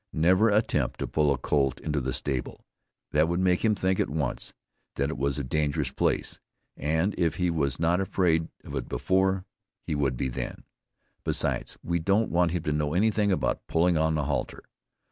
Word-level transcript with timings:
Never 0.11 0.49
attempt 0.49 0.97
to 0.97 1.05
pull 1.07 1.31
the 1.31 1.37
colt 1.37 1.79
into 1.79 2.01
the 2.01 2.11
stable; 2.11 2.65
that 3.11 3.27
would 3.27 3.39
make 3.39 3.63
him 3.63 3.75
think 3.75 3.99
at 3.99 4.09
once 4.09 4.51
that 4.95 5.11
it 5.11 5.15
was 5.19 5.37
a 5.37 5.43
dangerous 5.43 5.91
place, 5.91 6.39
and 6.75 7.13
if 7.19 7.35
he 7.35 7.51
was 7.51 7.79
not 7.79 8.01
afraid 8.01 8.47
of 8.63 8.75
it 8.75 8.89
before, 8.89 9.45
he 9.85 9.93
would 9.93 10.17
be 10.17 10.27
then. 10.27 10.63
Besides 11.23 11.77
we 11.83 11.99
don't 11.99 12.31
want 12.31 12.49
him 12.49 12.63
to 12.63 12.73
know 12.73 12.95
anything 12.95 13.31
about 13.31 13.67
pulling 13.67 13.95
on 13.95 14.15
the 14.15 14.23
halter. 14.25 14.63